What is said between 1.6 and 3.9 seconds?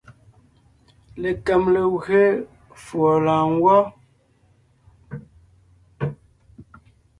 legwé fùɔ lɔ̀ɔngwɔ́.